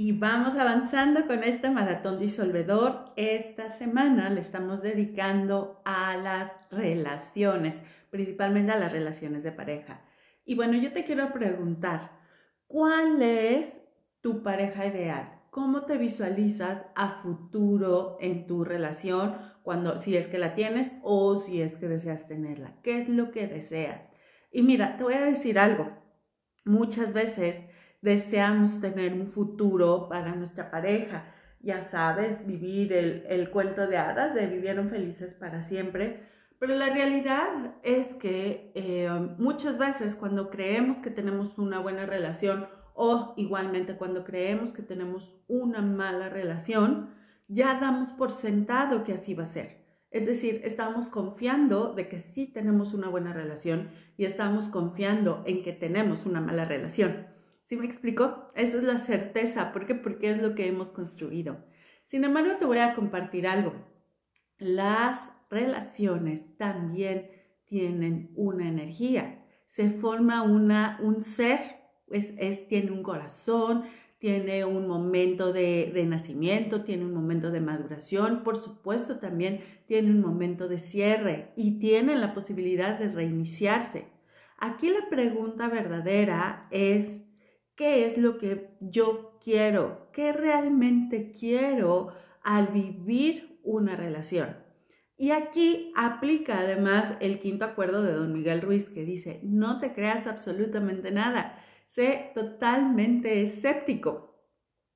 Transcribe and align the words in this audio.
Y 0.00 0.12
vamos 0.12 0.54
avanzando 0.54 1.26
con 1.26 1.42
este 1.42 1.70
maratón 1.70 2.20
disolvedor. 2.20 3.12
Esta 3.16 3.68
semana 3.68 4.30
le 4.30 4.40
estamos 4.40 4.80
dedicando 4.80 5.82
a 5.84 6.16
las 6.16 6.54
relaciones, 6.70 7.74
principalmente 8.08 8.70
a 8.70 8.78
las 8.78 8.92
relaciones 8.92 9.42
de 9.42 9.50
pareja. 9.50 10.04
Y 10.44 10.54
bueno, 10.54 10.74
yo 10.74 10.92
te 10.92 11.04
quiero 11.04 11.32
preguntar, 11.32 12.12
¿cuál 12.68 13.20
es 13.22 13.82
tu 14.20 14.44
pareja 14.44 14.86
ideal? 14.86 15.42
¿Cómo 15.50 15.84
te 15.84 15.98
visualizas 15.98 16.86
a 16.94 17.08
futuro 17.08 18.18
en 18.20 18.46
tu 18.46 18.62
relación 18.62 19.34
cuando 19.64 19.98
si 19.98 20.16
es 20.16 20.28
que 20.28 20.38
la 20.38 20.54
tienes 20.54 20.94
o 21.02 21.34
si 21.40 21.60
es 21.60 21.76
que 21.76 21.88
deseas 21.88 22.28
tenerla? 22.28 22.76
¿Qué 22.84 23.00
es 23.00 23.08
lo 23.08 23.32
que 23.32 23.48
deseas? 23.48 24.02
Y 24.52 24.62
mira, 24.62 24.96
te 24.96 25.02
voy 25.02 25.14
a 25.14 25.24
decir 25.24 25.58
algo. 25.58 25.90
Muchas 26.64 27.14
veces 27.14 27.64
deseamos 28.00 28.80
tener 28.80 29.12
un 29.12 29.26
futuro 29.26 30.08
para 30.08 30.34
nuestra 30.34 30.70
pareja. 30.70 31.24
Ya 31.60 31.82
sabes, 31.82 32.46
vivir 32.46 32.92
el, 32.92 33.50
cuento 33.50 33.86
de 33.86 33.98
hadas 33.98 34.34
de 34.34 34.46
vivieron 34.46 34.90
felices 34.90 35.34
para 35.34 35.62
siempre. 35.62 36.22
Pero 36.58 36.74
la 36.74 36.90
realidad 36.90 37.76
es 37.82 38.14
que 38.14 38.72
eh, 38.74 39.08
muchas 39.38 39.78
veces 39.78 40.16
cuando 40.16 40.50
creemos 40.50 41.00
que 41.00 41.10
tenemos 41.10 41.58
una 41.58 41.78
buena 41.78 42.04
relación 42.04 42.66
o 42.94 43.34
igualmente 43.36 43.96
cuando 43.96 44.24
creemos 44.24 44.72
que 44.72 44.82
tenemos 44.82 45.44
una 45.46 45.82
mala 45.82 46.28
relación, 46.28 47.10
ya 47.46 47.78
damos 47.80 48.10
por 48.12 48.32
sentado 48.32 49.04
que 49.04 49.12
así 49.12 49.34
va 49.34 49.44
a 49.44 49.46
ser. 49.46 49.78
Es 50.10 50.26
decir, 50.26 50.62
estamos 50.64 51.10
confiando 51.10 51.92
de 51.92 52.08
que 52.08 52.18
sí 52.18 52.46
tenemos 52.46 52.94
una 52.94 53.08
buena 53.08 53.32
relación 53.32 53.90
y 54.16 54.24
estamos 54.24 54.68
confiando 54.68 55.42
en 55.46 55.62
que 55.62 55.72
tenemos 55.72 56.26
una 56.26 56.40
mala 56.40 56.64
relación. 56.64 57.26
¿Sí 57.68 57.76
me 57.76 57.84
explico? 57.84 58.50
Esa 58.54 58.78
es 58.78 58.82
la 58.82 58.96
certeza. 58.96 59.72
¿Por 59.72 59.84
qué? 59.84 59.94
Porque 59.94 60.30
es 60.30 60.40
lo 60.40 60.54
que 60.54 60.66
hemos 60.66 60.90
construido. 60.90 61.58
Sin 62.06 62.24
embargo, 62.24 62.52
te 62.58 62.64
voy 62.64 62.78
a 62.78 62.94
compartir 62.94 63.46
algo. 63.46 63.74
Las 64.56 65.28
relaciones 65.50 66.56
también 66.56 67.30
tienen 67.66 68.32
una 68.36 68.66
energía. 68.66 69.44
Se 69.68 69.90
forma 69.90 70.42
una, 70.44 70.98
un 71.02 71.20
ser, 71.20 71.60
es, 72.10 72.68
tiene 72.68 72.90
un 72.90 73.02
corazón, 73.02 73.84
tiene 74.16 74.64
un 74.64 74.88
momento 74.88 75.52
de, 75.52 75.92
de, 75.92 76.06
nacimiento, 76.06 76.84
tiene 76.84 77.04
un 77.04 77.12
momento 77.12 77.50
de 77.50 77.60
maduración, 77.60 78.44
por 78.44 78.62
supuesto 78.62 79.18
también 79.18 79.60
tiene 79.86 80.10
un 80.10 80.22
momento 80.22 80.68
de 80.68 80.78
cierre 80.78 81.52
y 81.54 81.78
tiene 81.80 82.16
la 82.16 82.32
posibilidad 82.32 82.98
de 82.98 83.08
reiniciarse. 83.08 84.06
Aquí 84.56 84.88
la 84.88 85.10
pregunta 85.10 85.68
verdadera 85.68 86.66
es, 86.70 87.27
qué 87.78 88.04
es 88.04 88.18
lo 88.18 88.38
que 88.38 88.76
yo 88.80 89.38
quiero, 89.40 90.10
qué 90.12 90.32
realmente 90.32 91.32
quiero 91.32 92.12
al 92.42 92.66
vivir 92.66 93.60
una 93.62 93.94
relación. 93.94 94.56
Y 95.16 95.30
aquí 95.30 95.92
aplica 95.96 96.58
además 96.58 97.14
el 97.20 97.38
quinto 97.38 97.64
acuerdo 97.64 98.02
de 98.02 98.12
don 98.12 98.32
Miguel 98.32 98.62
Ruiz 98.62 98.88
que 98.88 99.04
dice, 99.04 99.40
no 99.44 99.78
te 99.78 99.92
creas 99.92 100.26
absolutamente 100.26 101.12
nada, 101.12 101.56
sé 101.86 102.32
totalmente 102.34 103.42
escéptico. 103.42 104.42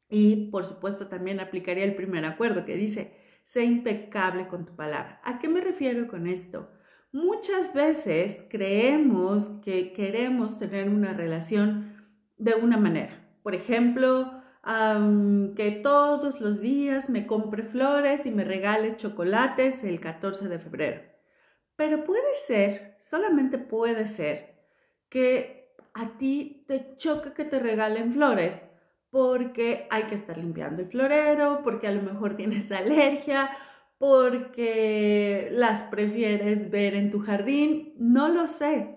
Y 0.08 0.50
por 0.50 0.64
supuesto 0.64 1.06
también 1.06 1.39
aplicaría 1.39 1.84
el 1.84 1.94
primer 1.94 2.24
acuerdo 2.24 2.64
que 2.64 2.77
dice, 2.77 3.17
sé 3.44 3.64
impecable 3.64 4.48
con 4.48 4.67
tu 4.67 4.74
palabra. 4.74 5.20
¿A 5.24 5.39
qué 5.39 5.48
me 5.48 5.61
refiero 5.61 6.08
con 6.08 6.27
esto? 6.27 6.69
Muchas 7.12 7.74
veces 7.74 8.39
creemos 8.50 9.50
que 9.64 9.92
queremos 9.92 10.58
tener 10.58 10.89
una 10.89 11.12
relación 11.12 11.92
de 12.36 12.55
una 12.55 12.77
manera. 12.77 13.22
Por 13.42 13.55
ejemplo, 13.55 14.42
que 15.56 15.80
todos 15.83 16.41
los 16.41 16.61
días 16.61 17.11
me 17.11 17.27
compre 17.27 17.64
flores 17.64 18.27
y 18.27 18.30
me 18.30 18.44
regale 18.44 18.97
chocolates 18.97 19.83
el 19.83 20.00
14 20.00 20.48
de 20.48 20.58
febrero. 20.58 21.02
Pero 21.77 22.05
puede 22.05 22.36
ser, 22.46 22.98
solamente 23.02 23.58
puede 23.58 24.07
ser, 24.07 24.52
que 25.08 25.74
a 25.95 26.17
ti 26.17 26.64
te 26.68 26.96
choque 26.96 27.33
que 27.33 27.45
te 27.45 27.58
regalen 27.58 28.12
flores 28.12 28.64
porque 29.11 29.86
hay 29.90 30.05
que 30.05 30.14
estar 30.14 30.39
limpiando 30.39 30.83
el 30.83 30.89
florero, 30.89 31.61
porque 31.62 31.86
a 31.86 31.92
lo 31.92 32.02
mejor 32.02 32.36
tienes 32.36 32.70
alergia, 32.73 33.51
porque 33.98 35.51
las 35.52 35.83
prefieres 35.83 36.70
ver 36.70 36.95
en 36.95 37.11
tu 37.11 37.20
jardín, 37.20 37.95
no 37.98 38.28
lo 38.28 38.46
sé. 38.46 38.96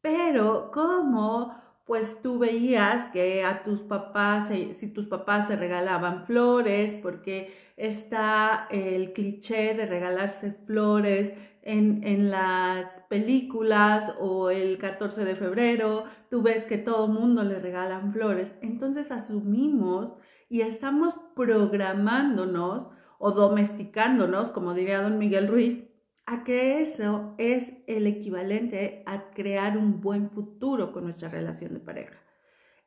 Pero 0.00 0.70
como 0.72 1.63
pues 1.84 2.22
tú 2.22 2.38
veías 2.38 3.10
que 3.10 3.44
a 3.44 3.62
tus 3.62 3.80
papás, 3.82 4.48
si 4.48 4.86
tus 4.88 5.06
papás 5.06 5.48
se 5.48 5.56
regalaban 5.56 6.24
flores, 6.26 6.94
porque 6.94 7.54
está 7.76 8.68
el 8.70 9.12
cliché 9.12 9.74
de 9.74 9.86
regalarse 9.86 10.52
flores 10.66 11.34
en, 11.62 12.02
en 12.04 12.30
las 12.30 12.86
películas 13.08 14.14
o 14.18 14.50
el 14.50 14.78
14 14.78 15.24
de 15.24 15.34
febrero, 15.34 16.04
tú 16.30 16.42
ves 16.42 16.64
que 16.64 16.78
todo 16.78 17.08
mundo 17.08 17.42
le 17.42 17.58
regalan 17.58 18.12
flores, 18.12 18.54
entonces 18.62 19.10
asumimos 19.10 20.14
y 20.48 20.62
estamos 20.62 21.14
programándonos 21.34 22.90
o 23.18 23.32
domesticándonos, 23.32 24.50
como 24.50 24.74
diría 24.74 25.02
don 25.02 25.18
Miguel 25.18 25.48
Ruiz, 25.48 25.84
a 26.26 26.44
que 26.44 26.80
eso 26.80 27.34
es 27.38 27.72
el 27.86 28.06
equivalente 28.06 29.02
a 29.06 29.30
crear 29.30 29.76
un 29.76 30.00
buen 30.00 30.30
futuro 30.30 30.92
con 30.92 31.04
nuestra 31.04 31.28
relación 31.28 31.74
de 31.74 31.80
pareja. 31.80 32.18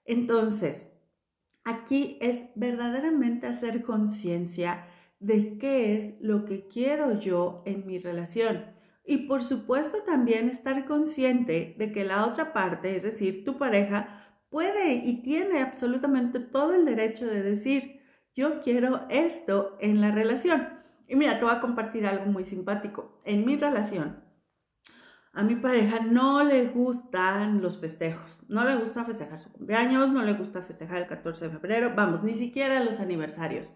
Entonces, 0.06 0.92
aquí 1.64 2.18
es 2.22 2.50
verdaderamente 2.56 3.46
hacer 3.46 3.84
conciencia 3.84 4.88
de 5.20 5.58
qué 5.58 5.96
es 5.96 6.14
lo 6.22 6.46
que 6.46 6.68
quiero 6.68 7.20
yo 7.20 7.64
en 7.66 7.86
mi 7.86 8.00
relación. 8.00 8.66
Y 9.06 9.28
por 9.28 9.44
supuesto 9.44 10.04
también 10.04 10.50
estar 10.50 10.86
consciente 10.86 11.76
de 11.78 11.92
que 11.92 12.04
la 12.04 12.26
otra 12.26 12.54
parte, 12.54 12.96
es 12.96 13.04
decir, 13.04 13.46
tu 13.46 13.58
pareja, 13.58 14.28
puede 14.50 14.96
y 14.96 15.22
tiene 15.22 15.62
absolutamente 15.62 16.40
todo 16.40 16.74
el 16.74 16.86
derecho 16.86 17.26
de 17.26 17.42
decir, 17.44 18.02
yo 18.36 18.62
quiero 18.62 19.08
esto 19.10 19.78
en 19.80 20.02
la 20.02 20.12
relación. 20.12 20.68
Y 21.08 21.16
mira, 21.16 21.40
te 21.40 21.46
voy 21.46 21.54
a 21.54 21.62
compartir 21.62 22.06
algo 22.06 22.26
muy 22.26 22.46
simpático. 22.46 23.22
En 23.24 23.46
mi 23.46 23.56
relación, 23.56 24.24
a 25.38 25.44
mi 25.44 25.56
pareja 25.56 26.00
no 26.00 26.44
le 26.44 26.66
gustan 26.66 27.62
los 27.62 27.80
festejos. 27.80 28.40
No 28.50 28.66
le 28.66 28.76
gusta 28.76 29.06
festejar 29.06 29.40
su 29.40 29.52
cumpleaños, 29.52 30.10
no 30.10 30.24
le 30.24 30.34
gusta 30.34 30.64
festejar 30.64 31.04
el 31.04 31.08
14 31.08 31.46
de 31.46 31.52
febrero, 31.52 31.94
vamos, 31.96 32.24
ni 32.24 32.34
siquiera 32.34 32.84
los 32.84 33.00
aniversarios. 33.00 33.74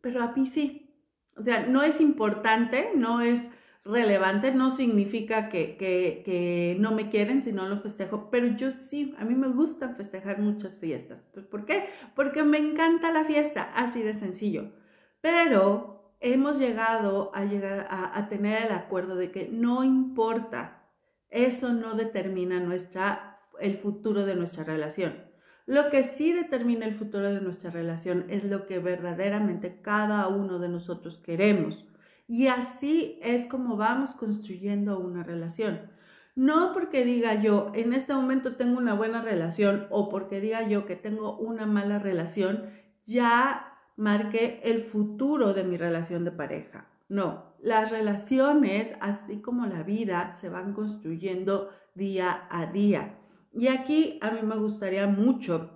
Pero 0.00 0.22
a 0.22 0.32
mí 0.32 0.46
sí. 0.46 0.94
O 1.36 1.42
sea, 1.42 1.66
no 1.66 1.82
es 1.82 2.00
importante, 2.00 2.92
no 2.94 3.20
es 3.22 3.50
relevante, 3.84 4.52
no 4.52 4.70
significa 4.70 5.48
que, 5.48 5.76
que, 5.76 6.22
que, 6.24 6.76
no 6.78 6.92
me 6.92 7.08
quieren 7.08 7.42
si 7.42 7.52
no 7.52 7.68
lo 7.68 7.80
festejo, 7.80 8.30
pero 8.30 8.46
yo 8.46 8.70
sí, 8.70 9.14
a 9.18 9.24
mí 9.24 9.34
me 9.34 9.48
gusta 9.48 9.88
festejar 9.94 10.38
muchas 10.38 10.78
fiestas. 10.78 11.22
¿Por 11.22 11.64
qué? 11.64 11.88
Porque 12.14 12.44
me 12.44 12.58
encanta 12.58 13.10
la 13.10 13.24
fiesta, 13.24 13.62
así 13.74 14.02
de 14.02 14.14
sencillo. 14.14 14.72
Pero 15.20 15.99
hemos 16.20 16.58
llegado 16.58 17.30
a, 17.34 17.44
llegar 17.44 17.88
a, 17.90 18.28
tener 18.28 18.66
el 18.66 18.72
acuerdo 18.72 19.16
de 19.16 19.30
que 19.30 19.48
no 19.50 19.84
importa, 19.84 20.84
eso 21.30 21.72
no 21.72 21.94
determina 21.94 22.60
nuestra, 22.60 23.40
el 23.58 23.74
futuro 23.74 24.26
de 24.26 24.36
nuestra 24.36 24.64
relación. 24.64 25.24
Lo 25.66 25.90
que 25.90 26.02
sí 26.02 26.32
determina 26.32 26.86
el 26.86 26.94
futuro 26.94 27.32
de 27.32 27.40
nuestra 27.40 27.70
relación 27.70 28.26
es 28.28 28.44
lo 28.44 28.66
que 28.66 28.78
verdaderamente 28.80 29.80
cada 29.80 30.28
uno 30.28 30.58
de 30.58 30.68
nosotros 30.68 31.18
queremos. 31.18 31.86
Y 32.26 32.48
así 32.48 33.18
es 33.22 33.46
como 33.46 33.76
vamos 33.76 34.12
construyendo 34.14 34.98
una 34.98 35.22
relación. 35.22 35.90
No 36.34 36.72
porque 36.72 37.04
diga 37.04 37.34
yo, 37.34 37.72
en 37.74 37.92
este 37.92 38.14
momento 38.14 38.56
tengo 38.56 38.78
una 38.78 38.94
buena 38.94 39.22
relación 39.22 39.86
o 39.90 40.08
porque 40.08 40.40
diga 40.40 40.66
yo 40.68 40.86
que 40.86 40.96
tengo 40.96 41.36
una 41.36 41.66
mala 41.66 41.98
relación, 41.98 42.70
ya 43.06 43.69
marque 44.00 44.60
el 44.64 44.80
futuro 44.80 45.52
de 45.52 45.62
mi 45.62 45.76
relación 45.76 46.24
de 46.24 46.32
pareja. 46.32 46.88
No, 47.10 47.54
las 47.60 47.90
relaciones, 47.90 48.94
así 49.00 49.42
como 49.42 49.66
la 49.66 49.82
vida, 49.82 50.32
se 50.40 50.48
van 50.48 50.72
construyendo 50.72 51.70
día 51.94 52.46
a 52.50 52.66
día. 52.66 53.18
Y 53.52 53.68
aquí 53.68 54.18
a 54.22 54.30
mí 54.30 54.40
me 54.42 54.56
gustaría 54.56 55.06
mucho 55.06 55.70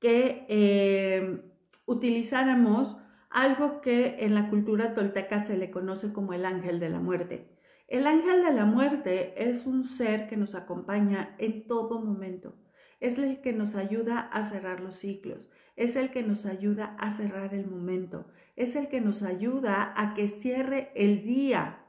que 0.00 0.44
eh, 0.48 1.40
utilizáramos 1.86 2.96
algo 3.30 3.80
que 3.80 4.16
en 4.24 4.34
la 4.34 4.50
cultura 4.50 4.92
tolteca 4.92 5.44
se 5.44 5.56
le 5.56 5.70
conoce 5.70 6.12
como 6.12 6.32
el 6.32 6.44
ángel 6.44 6.80
de 6.80 6.88
la 6.88 6.98
muerte. 6.98 7.56
El 7.86 8.08
ángel 8.08 8.42
de 8.42 8.52
la 8.52 8.64
muerte 8.64 9.34
es 9.36 9.66
un 9.66 9.84
ser 9.84 10.28
que 10.28 10.36
nos 10.36 10.56
acompaña 10.56 11.36
en 11.38 11.68
todo 11.68 12.00
momento. 12.00 12.56
Es 12.98 13.18
el 13.18 13.40
que 13.40 13.52
nos 13.52 13.76
ayuda 13.76 14.18
a 14.20 14.42
cerrar 14.42 14.80
los 14.80 14.96
ciclos 14.96 15.50
es 15.82 15.96
el 15.96 16.10
que 16.10 16.22
nos 16.22 16.46
ayuda 16.46 16.96
a 16.98 17.10
cerrar 17.10 17.54
el 17.54 17.66
momento, 17.66 18.26
es 18.56 18.76
el 18.76 18.88
que 18.88 19.00
nos 19.00 19.22
ayuda 19.22 19.94
a 19.96 20.14
que 20.14 20.28
cierre 20.28 20.90
el 20.94 21.24
día. 21.24 21.84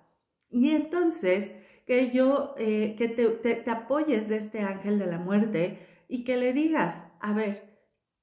Y 0.50 0.72
entonces, 0.72 1.52
que 1.86 2.12
yo, 2.12 2.56
eh, 2.58 2.96
que 2.98 3.08
te, 3.10 3.28
te 3.28 3.70
apoyes 3.70 4.30
de 4.30 4.38
este 4.38 4.62
ángel 4.62 5.00
de 5.00 5.08
la 5.08 5.18
muerte 5.18 5.80
y 6.08 6.24
que 6.24 6.38
le 6.38 6.54
digas, 6.54 7.06
a 7.20 7.34
ver, 7.34 7.72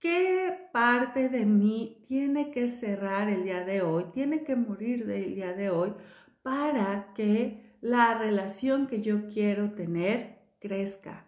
¿Qué 0.00 0.56
parte 0.72 1.28
de 1.28 1.44
mí 1.44 2.04
tiene 2.06 2.52
que 2.52 2.68
cerrar 2.68 3.28
el 3.28 3.42
día 3.42 3.64
de 3.64 3.82
hoy, 3.82 4.04
tiene 4.14 4.44
que 4.44 4.54
morir 4.54 5.06
del 5.06 5.34
día 5.34 5.52
de 5.54 5.70
hoy 5.70 5.92
para 6.42 7.12
que 7.14 7.76
la 7.80 8.14
relación 8.16 8.86
que 8.86 9.02
yo 9.02 9.28
quiero 9.28 9.72
tener 9.72 10.38
crezca, 10.60 11.26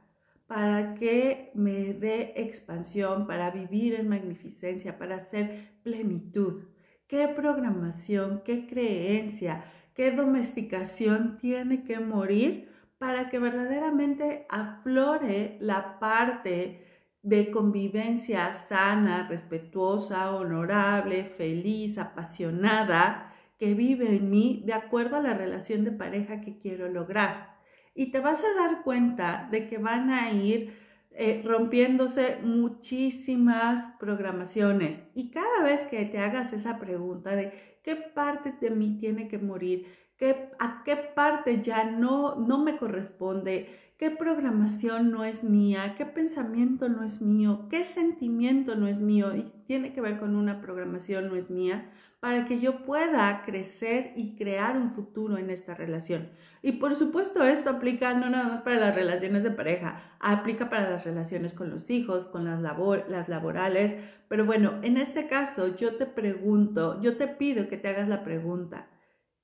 para 0.50 0.96
que 0.96 1.52
me 1.54 1.94
dé 1.94 2.32
expansión, 2.34 3.28
para 3.28 3.52
vivir 3.52 3.94
en 3.94 4.08
magnificencia, 4.08 4.98
para 4.98 5.14
hacer 5.14 5.78
plenitud? 5.84 6.64
¿Qué 7.06 7.28
programación, 7.28 8.42
qué 8.44 8.66
creencia, 8.66 9.62
qué 9.94 10.10
domesticación 10.10 11.38
tiene 11.38 11.84
que 11.84 12.00
morir 12.00 12.68
para 12.98 13.28
que 13.28 13.38
verdaderamente 13.38 14.46
aflore 14.48 15.56
la 15.60 16.00
parte 16.00 16.84
de 17.22 17.52
convivencia 17.52 18.50
sana, 18.50 19.28
respetuosa, 19.28 20.34
honorable, 20.34 21.26
feliz, 21.26 21.96
apasionada, 21.96 23.32
que 23.56 23.74
vive 23.74 24.16
en 24.16 24.30
mí 24.30 24.64
de 24.66 24.72
acuerdo 24.72 25.14
a 25.14 25.20
la 25.20 25.34
relación 25.34 25.84
de 25.84 25.92
pareja 25.92 26.40
que 26.40 26.58
quiero 26.58 26.88
lograr. 26.88 27.49
Y 27.94 28.10
te 28.12 28.20
vas 28.20 28.42
a 28.42 28.54
dar 28.54 28.82
cuenta 28.82 29.48
de 29.50 29.68
que 29.68 29.78
van 29.78 30.10
a 30.10 30.30
ir 30.32 30.72
eh, 31.12 31.42
rompiéndose 31.44 32.38
muchísimas 32.42 33.96
programaciones. 33.98 35.02
Y 35.14 35.30
cada 35.30 35.64
vez 35.64 35.82
que 35.82 36.04
te 36.06 36.18
hagas 36.18 36.52
esa 36.52 36.78
pregunta 36.78 37.34
de 37.34 37.52
qué 37.82 37.96
parte 37.96 38.54
de 38.60 38.70
mí 38.70 38.96
tiene 38.98 39.28
que 39.28 39.38
morir, 39.38 39.86
¿Qué, 40.20 40.50
a 40.58 40.82
qué 40.84 40.96
parte 40.96 41.62
ya 41.62 41.82
no, 41.82 42.34
no 42.34 42.62
me 42.62 42.76
corresponde, 42.76 43.94
qué 43.96 44.10
programación 44.10 45.10
no 45.10 45.24
es 45.24 45.44
mía, 45.44 45.94
qué 45.96 46.04
pensamiento 46.04 46.90
no 46.90 47.04
es 47.04 47.22
mío, 47.22 47.68
qué 47.70 47.84
sentimiento 47.84 48.74
no 48.74 48.86
es 48.86 49.00
mío 49.00 49.34
y 49.34 49.50
tiene 49.66 49.94
que 49.94 50.02
ver 50.02 50.18
con 50.18 50.36
una 50.36 50.60
programación 50.60 51.28
no 51.28 51.36
es 51.36 51.50
mía, 51.50 51.90
para 52.20 52.44
que 52.44 52.60
yo 52.60 52.84
pueda 52.84 53.44
crecer 53.46 54.12
y 54.14 54.36
crear 54.36 54.76
un 54.76 54.90
futuro 54.90 55.38
en 55.38 55.48
esta 55.48 55.74
relación. 55.74 56.28
Y 56.60 56.72
por 56.72 56.96
supuesto 56.96 57.42
esto 57.42 57.70
aplica 57.70 58.12
no 58.12 58.28
nada 58.28 58.46
más 58.46 58.60
para 58.60 58.78
las 58.78 58.94
relaciones 58.94 59.42
de 59.42 59.52
pareja, 59.52 60.02
aplica 60.20 60.68
para 60.68 60.90
las 60.90 61.06
relaciones 61.06 61.54
con 61.54 61.70
los 61.70 61.88
hijos, 61.88 62.26
con 62.26 62.44
las, 62.44 62.60
labor, 62.60 63.06
las 63.08 63.30
laborales, 63.30 63.96
pero 64.28 64.44
bueno, 64.44 64.80
en 64.82 64.98
este 64.98 65.28
caso 65.28 65.74
yo 65.76 65.96
te 65.96 66.04
pregunto, 66.04 67.00
yo 67.00 67.16
te 67.16 67.26
pido 67.26 67.70
que 67.70 67.78
te 67.78 67.88
hagas 67.88 68.06
la 68.06 68.22
pregunta. 68.22 68.86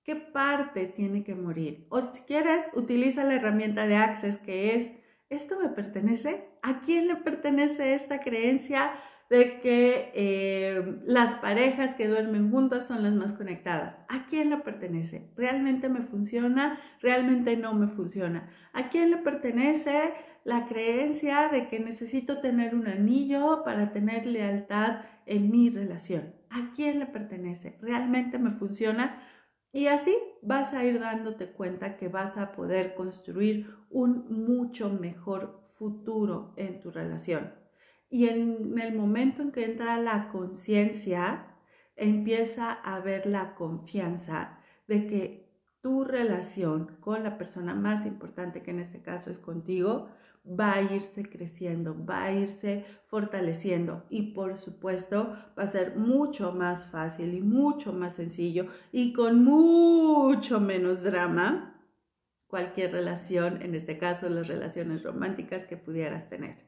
¿Qué 0.06 0.14
parte 0.14 0.86
tiene 0.86 1.24
que 1.24 1.34
morir? 1.34 1.84
O 1.88 2.14
si 2.14 2.22
quieres, 2.22 2.68
utiliza 2.74 3.24
la 3.24 3.34
herramienta 3.34 3.88
de 3.88 3.96
Access 3.96 4.38
que 4.38 4.76
es, 4.76 4.92
¿esto 5.30 5.58
me 5.58 5.68
pertenece? 5.68 6.44
¿A 6.62 6.80
quién 6.82 7.08
le 7.08 7.16
pertenece 7.16 7.92
esta 7.94 8.20
creencia 8.20 8.92
de 9.30 9.58
que 9.58 10.12
eh, 10.14 11.00
las 11.06 11.34
parejas 11.34 11.96
que 11.96 12.06
duermen 12.06 12.52
juntas 12.52 12.86
son 12.86 13.02
las 13.02 13.14
más 13.14 13.32
conectadas? 13.32 13.96
¿A 14.08 14.26
quién 14.26 14.50
le 14.50 14.58
pertenece? 14.58 15.28
¿Realmente 15.36 15.88
me 15.88 16.02
funciona? 16.02 16.78
¿Realmente 17.02 17.56
no 17.56 17.74
me 17.74 17.88
funciona? 17.88 18.48
¿A 18.74 18.90
quién 18.90 19.10
le 19.10 19.16
pertenece 19.16 20.14
la 20.44 20.68
creencia 20.68 21.48
de 21.48 21.66
que 21.66 21.80
necesito 21.80 22.40
tener 22.40 22.76
un 22.76 22.86
anillo 22.86 23.64
para 23.64 23.90
tener 23.90 24.24
lealtad 24.24 25.00
en 25.26 25.50
mi 25.50 25.68
relación? 25.68 26.32
¿A 26.50 26.70
quién 26.76 27.00
le 27.00 27.06
pertenece? 27.06 27.76
¿Realmente 27.82 28.38
me 28.38 28.52
funciona? 28.52 29.20
Y 29.76 29.88
así 29.88 30.16
vas 30.40 30.72
a 30.72 30.86
ir 30.86 30.98
dándote 31.00 31.52
cuenta 31.52 31.98
que 31.98 32.08
vas 32.08 32.38
a 32.38 32.52
poder 32.52 32.94
construir 32.94 33.76
un 33.90 34.24
mucho 34.30 34.88
mejor 34.88 35.60
futuro 35.74 36.54
en 36.56 36.80
tu 36.80 36.90
relación. 36.90 37.52
Y 38.08 38.28
en 38.28 38.78
el 38.78 38.94
momento 38.94 39.42
en 39.42 39.52
que 39.52 39.66
entra 39.66 39.98
la 39.98 40.30
conciencia, 40.30 41.58
empieza 41.94 42.72
a 42.72 42.94
haber 42.94 43.26
la 43.26 43.54
confianza 43.54 44.60
de 44.88 45.06
que 45.06 45.52
tu 45.82 46.04
relación 46.04 46.96
con 47.00 47.22
la 47.22 47.36
persona 47.36 47.74
más 47.74 48.06
importante, 48.06 48.62
que 48.62 48.70
en 48.70 48.80
este 48.80 49.02
caso 49.02 49.30
es 49.30 49.38
contigo, 49.38 50.08
va 50.48 50.74
a 50.74 50.82
irse 50.82 51.28
creciendo, 51.28 51.96
va 52.04 52.24
a 52.24 52.32
irse 52.32 52.84
fortaleciendo 53.06 54.04
y 54.10 54.34
por 54.34 54.58
supuesto 54.58 55.36
va 55.58 55.64
a 55.64 55.66
ser 55.66 55.96
mucho 55.96 56.52
más 56.52 56.86
fácil 56.88 57.34
y 57.34 57.42
mucho 57.42 57.92
más 57.92 58.14
sencillo 58.14 58.66
y 58.92 59.12
con 59.12 59.44
mucho 59.44 60.60
menos 60.60 61.02
drama 61.02 61.82
cualquier 62.46 62.92
relación, 62.92 63.60
en 63.62 63.74
este 63.74 63.98
caso 63.98 64.28
las 64.28 64.48
relaciones 64.48 65.02
románticas 65.02 65.66
que 65.66 65.76
pudieras 65.76 66.28
tener. 66.28 66.66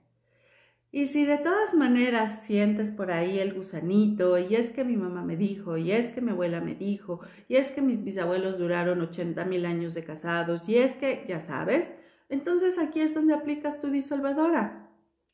Y 0.91 1.07
si 1.07 1.27
de 1.27 1.37
todas 1.37 1.75
maneras 1.75 2.45
sientes 2.45 2.91
por 2.91 3.11
ahí 3.11 3.39
el 3.39 3.53
gusanito, 3.53 4.39
y 4.39 4.55
es 4.55 4.71
que 4.71 4.85
mi 4.85 4.97
mamá 4.97 5.23
me 5.23 5.37
dijo, 5.37 5.77
y 5.77 5.93
es 5.93 6.07
que 6.07 6.23
mi 6.23 6.31
abuela 6.31 6.63
me 6.63 6.75
dijo, 6.75 7.21
y 7.47 7.57
es 7.57 7.69
que 7.69 7.83
mis 7.83 8.03
bisabuelos 8.05 8.57
duraron 8.57 9.03
80 9.03 9.45
mil 9.45 9.67
años 9.67 9.93
de 9.93 10.05
casados, 10.05 10.67
y 10.67 10.79
es 10.79 10.93
que, 10.93 11.27
ya 11.29 11.41
sabes, 11.41 11.93
entonces 12.29 12.79
aquí 12.79 13.01
es 13.01 13.15
donde 13.15 13.35
aplicas 13.35 13.81
tu 13.81 13.89
disolvedora 13.89 14.89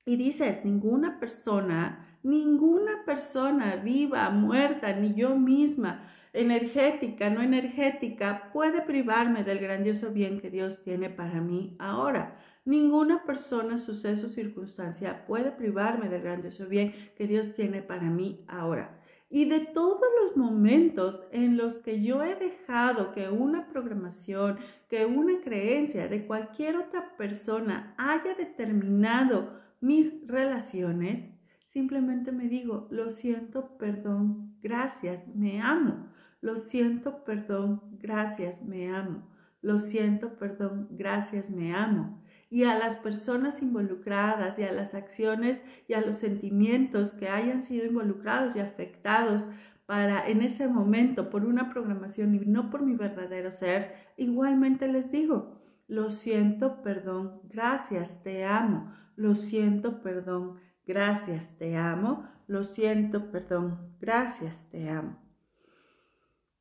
y 0.06 0.16
dices, 0.16 0.64
ninguna 0.64 1.18
persona, 1.18 2.18
ninguna 2.22 3.04
persona 3.04 3.76
viva, 3.76 4.28
muerta, 4.30 4.92
ni 4.92 5.14
yo 5.14 5.36
misma, 5.36 6.04
energética, 6.32 7.30
no 7.30 7.42
energética, 7.42 8.50
puede 8.52 8.82
privarme 8.82 9.44
del 9.44 9.60
grandioso 9.60 10.10
bien 10.10 10.40
que 10.40 10.50
Dios 10.50 10.82
tiene 10.82 11.08
para 11.08 11.40
mí 11.40 11.76
ahora. 11.78 12.36
Ninguna 12.64 13.24
persona, 13.24 13.78
suceso, 13.78 14.28
circunstancia 14.28 15.26
puede 15.26 15.52
privarme 15.52 16.08
del 16.08 16.22
grandioso 16.22 16.66
bien 16.66 16.94
que 17.16 17.26
Dios 17.26 17.54
tiene 17.54 17.82
para 17.82 18.10
mí 18.10 18.44
ahora 18.48 19.00
y 19.34 19.46
de 19.46 19.58
todos 19.58 20.06
los 20.22 20.36
momentos 20.36 21.26
en 21.32 21.56
los 21.56 21.78
que 21.78 22.00
yo 22.00 22.22
he 22.22 22.36
dejado 22.36 23.10
que 23.10 23.30
una 23.30 23.66
programación, 23.66 24.58
que 24.88 25.06
una 25.06 25.40
creencia 25.40 26.06
de 26.06 26.24
cualquier 26.24 26.76
otra 26.76 27.16
persona 27.16 27.96
haya 27.98 28.36
determinado 28.36 29.58
mis 29.80 30.24
relaciones, 30.28 31.28
simplemente 31.66 32.30
me 32.30 32.48
digo, 32.48 32.86
lo 32.92 33.10
siento, 33.10 33.76
perdón, 33.76 34.54
gracias, 34.62 35.26
me 35.34 35.60
amo. 35.60 36.06
Lo 36.40 36.56
siento, 36.56 37.24
perdón, 37.24 37.82
gracias, 37.98 38.62
me 38.62 38.88
amo. 38.94 39.26
Lo 39.62 39.78
siento, 39.78 40.38
perdón, 40.38 40.86
gracias, 40.92 41.50
me 41.50 41.74
amo 41.74 42.22
y 42.50 42.64
a 42.64 42.78
las 42.78 42.96
personas 42.96 43.62
involucradas 43.62 44.58
y 44.58 44.62
a 44.62 44.72
las 44.72 44.94
acciones 44.94 45.62
y 45.88 45.94
a 45.94 46.00
los 46.00 46.16
sentimientos 46.16 47.12
que 47.12 47.28
hayan 47.28 47.62
sido 47.62 47.86
involucrados 47.86 48.56
y 48.56 48.60
afectados 48.60 49.48
para 49.86 50.28
en 50.28 50.40
ese 50.40 50.68
momento 50.68 51.30
por 51.30 51.44
una 51.44 51.70
programación 51.70 52.34
y 52.34 52.38
no 52.40 52.70
por 52.70 52.82
mi 52.82 52.94
verdadero 52.94 53.52
ser, 53.52 53.94
igualmente 54.16 54.88
les 54.88 55.10
digo, 55.10 55.60
lo 55.88 56.10
siento, 56.10 56.82
perdón, 56.82 57.40
gracias, 57.44 58.22
te 58.22 58.44
amo, 58.44 58.94
lo 59.16 59.34
siento, 59.34 60.00
perdón, 60.00 60.60
gracias, 60.86 61.58
te 61.58 61.76
amo, 61.76 62.26
lo 62.46 62.64
siento, 62.64 63.30
perdón, 63.30 63.94
gracias, 64.00 64.68
te 64.70 64.88
amo. 64.88 65.18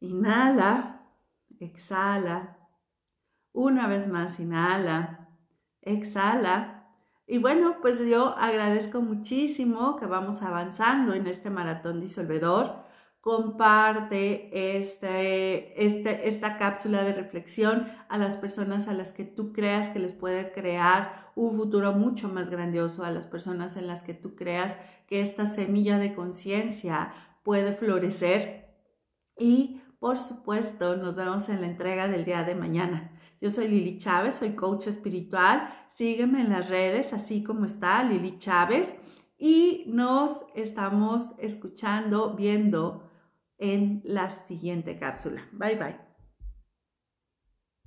Inhala, 0.02 1.08
exhala, 1.60 2.58
una 3.54 3.88
vez 3.88 4.10
más, 4.10 4.40
inhala 4.40 5.23
exhala. 5.84 6.90
Y 7.26 7.38
bueno, 7.38 7.78
pues 7.82 8.06
yo 8.06 8.36
agradezco 8.38 9.02
muchísimo 9.02 9.96
que 9.98 10.06
vamos 10.06 10.42
avanzando 10.42 11.14
en 11.14 11.28
este 11.28 11.50
maratón 11.50 12.02
disolvedor. 12.02 12.84
Comparte 13.22 14.78
este, 14.78 15.86
este, 15.86 16.28
esta 16.28 16.58
cápsula 16.58 17.04
de 17.04 17.14
reflexión 17.14 17.88
a 18.10 18.18
las 18.18 18.36
personas 18.36 18.90
a 18.90 18.94
las 18.94 19.14
que 19.14 19.24
tú 19.24 19.54
creas 19.54 19.90
que 19.90 20.00
les 20.00 20.14
puede 20.14 20.52
crear 20.52 21.32
un 21.36 21.56
futuro 21.56 21.94
mucho 21.94 22.28
más 22.28 22.50
grandioso, 22.50 23.06
a 23.06 23.12
las 23.12 23.26
personas 23.26 23.78
en 23.78 23.88
las 23.88 24.04
que 24.04 24.14
tú 24.14 24.36
creas 24.36 24.78
que 25.08 25.22
esta 25.22 25.46
semilla 25.46 25.98
de 25.98 26.14
conciencia 26.14 27.14
puede 27.44 27.72
florecer. 27.72 28.76
Y 29.38 29.82
por 30.04 30.20
supuesto, 30.20 30.98
nos 30.98 31.16
vemos 31.16 31.48
en 31.48 31.62
la 31.62 31.68
entrega 31.68 32.10
del 32.10 32.26
día 32.26 32.44
de 32.44 32.56
mañana. 32.56 33.10
Yo 33.44 33.52
soy 33.52 33.68
Lili 33.68 33.98
Chávez, 33.98 34.36
soy 34.36 34.52
coach 34.52 34.88
espiritual. 34.88 35.68
Sígueme 35.90 36.40
en 36.40 36.50
las 36.50 36.70
redes, 36.70 37.12
así 37.12 37.44
como 37.44 37.66
está 37.66 38.02
Lili 38.02 38.38
Chávez. 38.40 38.96
Y 39.38 39.84
nos 39.88 40.46
estamos 40.56 41.34
escuchando, 41.40 42.38
viendo 42.38 43.04
en 43.58 44.02
la 44.06 44.30
siguiente 44.30 44.98
cápsula. 44.98 45.46
Bye 45.52 45.76
bye. 45.76 46.13